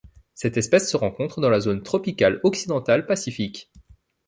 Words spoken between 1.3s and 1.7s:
dans la